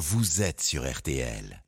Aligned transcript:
vous 0.00 0.40
êtes 0.40 0.62
sur 0.62 0.90
RTL. 0.90 1.62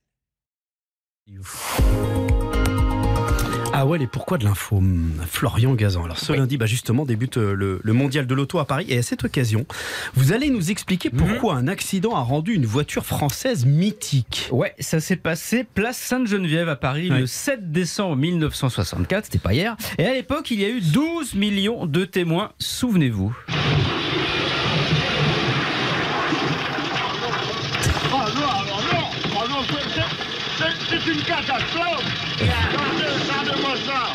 Ah 3.75 3.85
ouais, 3.85 4.01
et 4.01 4.07
pourquoi 4.07 4.39
de 4.39 4.45
l'info 4.45 4.77
Hum, 4.79 5.13
Florian 5.29 5.75
Gazan? 5.75 6.05
Alors 6.05 6.19
ce 6.19 6.33
lundi, 6.33 6.57
bah 6.57 6.65
justement, 6.65 7.05
débute 7.05 7.37
euh, 7.37 7.53
le, 7.53 7.81
le 7.85 7.93
mondial 7.93 8.27
de 8.27 8.35
l'auto 8.35 8.59
à 8.59 8.65
Paris. 8.65 8.87
Et 8.89 8.97
à 8.97 9.03
cette 9.03 9.25
occasion, 9.25 9.67
vous 10.15 10.33
allez 10.33 10.49
nous 10.49 10.71
expliquer 10.71 11.11
pourquoi 11.11 11.57
un 11.57 11.69
accident 11.69 12.17
a 12.17 12.21
rendu 12.23 12.55
une 12.55 12.65
voiture 12.65 13.05
française 13.05 13.67
mythique. 13.67 14.49
Ouais, 14.51 14.75
ça 14.79 14.99
s'est 14.99 15.17
passé 15.17 15.65
place 15.65 15.99
Sainte-Geneviève 15.99 16.71
à 16.71 16.77
Paris 16.77 17.11
le 17.11 17.27
7 17.27 17.71
décembre 17.71 18.17
1964, 18.17 19.27
c'était 19.27 19.39
pas 19.39 19.53
hier. 19.53 19.77
Et 19.99 20.07
à 20.07 20.15
l'époque, 20.15 20.51
il 20.51 20.61
y 20.61 20.65
a 20.65 20.71
eu 20.71 20.81
12 20.81 21.35
millions 21.35 21.85
de 21.85 22.07
témoins, 22.07 22.53
souvenez-vous. 22.59 23.37
C'est- 31.05 31.11
c'est 31.11 31.13
une 31.13 31.23
catastrophe 31.23 32.05
Regardez, 32.41 33.07
regardez-moi 33.23 33.75
ça 33.87 34.13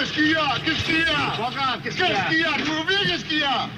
Qu'est-ce 0.00 0.12
qu'il 0.14 0.30
y 0.30 0.34
a? 0.34 0.56
Qu'est-ce 0.64 0.84
qu'il 0.84 0.94
y 0.94 1.02
a? 1.02 1.78
Qu'est-ce 1.84 1.96
qu'il 1.96 2.38
y 2.38 2.44
a? 2.44 2.56
Je 2.58 2.64
vous 2.64 2.84
dis, 2.88 3.06
qu'est-ce 3.10 3.24
qu'il 3.26 3.38
y 3.40 3.42
a? 3.42 3.68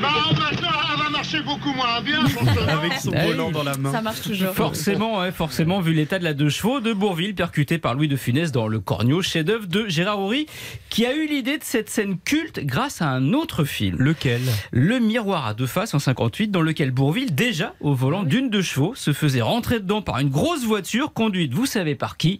Bah, 0.00 0.08
maintenant, 0.38 0.68
elle 0.92 1.02
va 1.02 1.10
marcher 1.10 1.40
beaucoup 1.40 1.72
moins 1.72 2.00
bien. 2.02 2.20
Avec 2.68 2.92
son 3.00 3.10
Ah 3.16 3.22
oui. 3.24 3.32
volant 3.32 3.50
dans 3.50 3.64
la 3.64 3.76
main. 3.76 3.90
Ça 3.90 4.02
marche 4.02 4.20
toujours. 4.20 4.52
Forcément, 4.54 5.20
ouais, 5.20 5.32
forcément, 5.32 5.80
vu 5.80 5.94
l'état 5.94 6.18
de 6.20 6.24
la 6.24 6.34
deux 6.34 6.50
chevaux 6.50 6.80
de 6.80 6.92
Bourville, 6.92 7.34
percuté 7.34 7.78
par 7.78 7.94
Louis 7.94 8.06
de 8.08 8.16
Funès 8.16 8.52
dans 8.52 8.68
Le 8.68 8.78
Cornio, 8.78 9.20
chef-d'œuvre 9.22 9.66
de 9.66 9.88
Gérard 9.88 10.20
Horry, 10.20 10.46
qui 10.90 11.06
a 11.06 11.14
eu 11.14 11.26
l'idée 11.26 11.58
de 11.58 11.64
cette 11.64 11.88
scène 11.90 12.18
culte 12.24 12.60
grâce 12.64 13.00
à 13.02 13.08
un 13.08 13.32
autre 13.32 13.64
film. 13.64 13.96
Lequel? 13.98 14.42
Le 14.70 15.00
miroir 15.00 15.46
à 15.46 15.54
deux 15.54 15.66
faces 15.66 15.94
en 15.94 15.98
58, 15.98 16.48
dans 16.52 16.62
lequel 16.62 16.90
Bourville, 16.92 17.34
déjà 17.34 17.74
au 17.80 17.94
volant 17.94 18.22
d'une 18.22 18.50
deux 18.50 18.62
chevaux, 18.62 18.94
se 18.94 19.12
faisait 19.12 19.40
rentrer 19.42 19.80
dedans 19.80 20.02
par 20.02 20.18
une 20.20 20.28
grosse 20.28 20.64
voiture 20.64 21.12
conduite, 21.14 21.52
vous 21.54 21.66
savez 21.66 21.94
par 21.96 22.16
qui? 22.16 22.38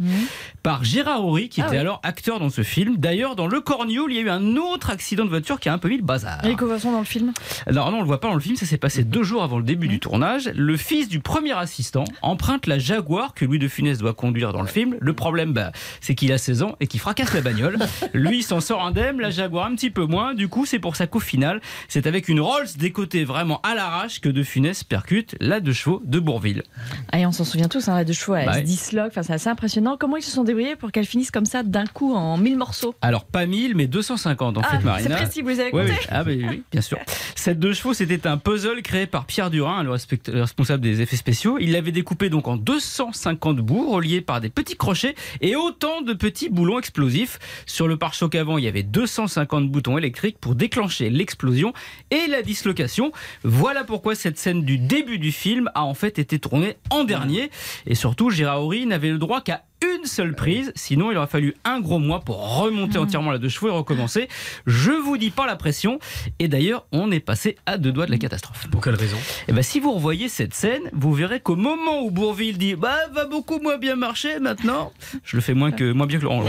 Par 0.62 0.84
Gérard 0.84 1.24
Horry, 1.24 1.48
qui 1.48 1.62
Ah 1.62 1.66
était 1.66 1.76
oui. 1.76 1.80
alors 1.80 2.00
acteur 2.04 2.38
dans 2.38 2.50
ce 2.50 2.62
film. 2.62 2.96
D'ailleurs, 3.08 3.36
dans 3.36 3.46
Le 3.46 3.62
Cornio, 3.62 4.06
il 4.10 4.16
y 4.16 4.18
a 4.18 4.20
eu 4.20 4.28
un 4.28 4.56
autre 4.56 4.90
accident 4.90 5.24
de 5.24 5.30
voiture 5.30 5.58
qui 5.60 5.70
a 5.70 5.72
un 5.72 5.78
peu 5.78 5.88
mis 5.88 5.96
le 5.96 6.02
bazar. 6.02 6.44
Et 6.44 6.54
sont 6.78 6.92
dans 6.92 6.98
le 6.98 7.06
film 7.06 7.32
Alors 7.66 7.90
non, 7.90 7.96
on 7.96 8.00
le 8.02 8.06
voit 8.06 8.20
pas 8.20 8.28
dans 8.28 8.34
le 8.34 8.40
film, 8.40 8.54
ça 8.54 8.66
s'est 8.66 8.76
passé 8.76 9.02
deux 9.02 9.22
jours 9.22 9.42
avant 9.42 9.56
le 9.56 9.64
début 9.64 9.88
du 9.88 9.98
tournage. 9.98 10.50
Le 10.54 10.76
fils 10.76 11.08
du 11.08 11.18
premier 11.18 11.56
assistant 11.56 12.04
emprunte 12.20 12.66
la 12.66 12.78
Jaguar 12.78 13.32
que 13.32 13.46
Louis 13.46 13.58
de 13.58 13.66
Funès 13.66 13.96
doit 13.96 14.12
conduire 14.12 14.52
dans 14.52 14.60
le 14.60 14.66
film. 14.68 14.98
Le 15.00 15.14
problème, 15.14 15.54
bah, 15.54 15.72
c'est 16.02 16.14
qu'il 16.14 16.30
a 16.32 16.36
16 16.36 16.62
ans 16.64 16.76
et 16.80 16.86
qu'il 16.86 17.00
fracasse 17.00 17.32
la 17.32 17.40
bagnole. 17.40 17.78
Lui 18.12 18.40
il 18.40 18.42
s'en 18.42 18.60
sort 18.60 18.84
indemne, 18.84 19.18
la 19.22 19.30
Jaguar 19.30 19.64
un 19.64 19.74
petit 19.74 19.88
peu 19.88 20.04
moins. 20.04 20.34
Du 20.34 20.48
coup, 20.48 20.66
c'est 20.66 20.78
pour 20.78 20.94
ça 20.94 21.06
qu'au 21.06 21.18
final, 21.18 21.62
c'est 21.88 22.06
avec 22.06 22.28
une 22.28 22.42
Rolls 22.42 22.68
décotée 22.76 23.24
vraiment 23.24 23.62
à 23.62 23.74
l'arrache 23.74 24.20
que 24.20 24.28
de 24.28 24.42
Funès 24.42 24.84
percute 24.84 25.34
la 25.40 25.60
deux 25.60 25.72
chevaux 25.72 26.02
de 26.04 26.20
Bourville. 26.20 26.62
Ah, 27.10 27.20
et 27.20 27.24
on 27.24 27.32
s'en 27.32 27.44
souvient 27.44 27.68
tous, 27.68 27.88
hein, 27.88 27.94
la 27.94 28.04
deux 28.04 28.12
chevaux, 28.12 28.34
elle 28.34 28.44
Bah 28.44 28.52
se 28.56 28.58
disloque, 28.60 29.12
enfin, 29.12 29.22
c'est 29.22 29.32
assez 29.32 29.48
impressionnant. 29.48 29.96
Comment 29.98 30.18
ils 30.18 30.22
se 30.22 30.30
sont 30.30 30.44
débrouillés 30.44 30.76
pour 30.76 30.92
qu'elle 30.92 31.06
finisse 31.06 31.30
comme 31.30 31.46
ça 31.46 31.62
d'un 31.62 31.86
coup 31.86 32.12
en 32.12 32.36
mille 32.36 32.58
morceaux? 32.58 32.94
Alors 33.00 33.24
pas 33.24 33.46
1000, 33.46 33.76
mais 33.76 33.86
250 33.86 34.58
en 34.58 34.60
Ah, 34.60 34.70
fait, 34.70 34.76
c'est 34.78 34.84
Marina. 34.84 35.16
précis, 35.16 35.42
vous 35.42 35.48
les 35.50 35.60
avez 35.60 35.70
Ouais, 35.72 35.82
comptés 35.84 35.98
oui. 36.00 36.06
Ah, 36.10 36.24
bah 36.24 36.32
oui, 36.34 36.62
bien 36.72 36.80
sûr. 36.80 36.98
Cette 37.36 37.60
deux 37.60 37.72
chevaux, 37.72 37.94
c'était 37.94 38.26
un 38.26 38.38
puzzle 38.38 38.82
créé 38.82 39.06
par 39.06 39.24
Pierre 39.24 39.50
Durin, 39.50 39.84
le, 39.84 39.90
responsable 39.90 40.82
des 40.82 41.00
effets 41.00 41.16
spéciaux. 41.16 41.58
Il 41.60 41.72
l'avait 41.72 41.92
découpé 41.92 42.28
donc 42.28 42.48
en 42.48 42.56
250 42.56 43.58
bouts 43.58 43.90
reliés 43.90 44.20
par 44.20 44.40
des 44.40 44.48
petits 44.50 44.76
crochets 44.76 45.14
et 45.40 45.54
autant 45.54 46.02
de 46.02 46.12
petits 46.12 46.48
boulons 46.48 46.78
explosifs. 46.78 47.38
Sur 47.66 47.86
le 47.86 47.96
pare-choc 47.96 48.34
avant, 48.34 48.58
il 48.58 48.64
y 48.64 48.68
avait 48.68 48.82
250 48.82 49.70
boutons 49.70 49.96
électriques 49.96 50.38
pour 50.40 50.56
déclencher 50.56 51.08
l'explosion 51.10 51.72
et 52.10 52.26
la 52.28 52.42
dislocation. 52.42 53.12
Voilà 53.44 53.84
pourquoi 53.84 54.16
cette 54.16 54.38
scène 54.38 54.64
du 54.64 54.76
début 54.78 55.18
du 55.18 55.30
film 55.30 55.70
a 55.76 55.84
en 55.84 55.94
fait 55.94 56.18
été 56.18 56.38
tournée 56.40 56.76
en 56.90 57.04
dernier. 57.04 57.50
Et 57.86 57.94
surtout, 57.94 58.30
Gérard 58.30 58.62
Horry 58.64 58.86
n'avait 58.86 59.10
le 59.10 59.18
droit 59.18 59.40
qu'à 59.40 59.62
une 59.84 59.87
seule 60.08 60.34
prise, 60.34 60.72
sinon 60.74 61.10
il 61.10 61.16
aurait 61.16 61.26
fallu 61.26 61.54
un 61.64 61.80
gros 61.80 61.98
mois 61.98 62.20
pour 62.20 62.58
remonter 62.60 62.98
entièrement 62.98 63.30
la 63.30 63.38
deux 63.38 63.48
chevaux 63.48 63.68
et 63.68 63.72
recommencer. 63.72 64.28
Je 64.66 64.90
vous 64.90 65.16
dis 65.16 65.30
pas 65.30 65.46
la 65.46 65.56
pression. 65.56 65.98
Et 66.38 66.48
d'ailleurs, 66.48 66.86
on 66.92 67.10
est 67.10 67.20
passé 67.20 67.56
à 67.66 67.78
deux 67.78 67.92
doigts 67.92 68.06
de 68.06 68.10
la 68.10 68.18
catastrophe. 68.18 68.68
Pour 68.70 68.82
quelle 68.82 68.94
raison? 68.94 69.16
Et 69.46 69.52
ben, 69.52 69.62
si 69.62 69.80
vous 69.80 69.92
revoyez 69.92 70.28
cette 70.28 70.54
scène, 70.54 70.82
vous 70.92 71.12
verrez 71.12 71.40
qu'au 71.40 71.56
moment 71.56 72.02
où 72.02 72.10
Bourville 72.10 72.58
dit 72.58 72.74
bah 72.74 72.96
va 73.12 73.26
beaucoup 73.26 73.58
moins 73.60 73.78
bien 73.78 73.96
marcher 73.96 74.40
maintenant, 74.40 74.92
je 75.24 75.36
le 75.36 75.42
fais 75.42 75.54
moins 75.54 75.70
que 75.70 75.92
moins 75.92 76.06
bien 76.06 76.18
que 76.18 76.24
Laurent. 76.24 76.44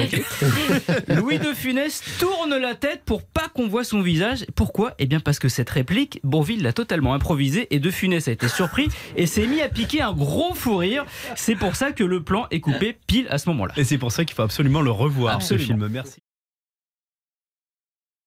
Louis 1.10 1.40
de 1.40 1.54
Funès 1.54 2.02
tourne 2.20 2.56
la 2.56 2.76
tête 2.76 3.04
pour 3.06 3.24
pas 3.24 3.48
qu'on 3.54 3.68
voit 3.68 3.84
son 3.84 4.02
visage. 4.02 4.46
Pourquoi? 4.56 4.94
Eh 5.00 5.06
bien 5.06 5.20
parce 5.20 5.40
que 5.40 5.50
cette 5.50 5.70
réplique, 5.70 6.20
Bourville 6.24 6.64
l'a 6.64 6.74
totalement 6.74 7.14
improvisée 7.14 7.68
et 7.72 7.80
de 7.80 7.92
Funès 7.92 8.28
a 8.28 8.32
été 8.32 8.48
surpris 8.48 8.88
et 9.16 9.26
s'est 9.26 9.48
mis 9.48 9.62
à 9.62 9.70
piquer 9.70 10.02
un 10.02 10.14
gros 10.14 10.54
fou 10.54 10.78
rire. 10.78 11.06
C'est 11.36 11.56
pour 11.56 11.76
ça 11.76 11.92
que 11.92 12.04
le 12.04 12.24
plan 12.24 12.48
est 12.52 12.60
coupé 12.60 12.98
pile 13.08 13.28
à 13.30 13.38
ce 13.38 13.49
moment-là. 13.50 13.74
Et 13.78 13.84
c'est 13.84 13.98
pour 13.98 14.12
ça 14.12 14.26
qu'il 14.26 14.36
faut 14.36 14.42
absolument 14.42 14.82
le 14.82 14.92
revoir, 14.92 15.36
Absolument. 15.36 15.64
ce 15.64 15.66
film. 15.68 15.88
Merci. 15.90 16.20